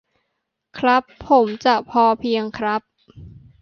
[0.79, 2.81] ครับ ผมจะพอเพียงครับ